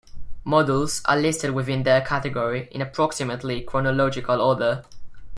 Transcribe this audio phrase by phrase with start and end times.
[0.43, 4.83] Models are listed within their category in approximately chronological order.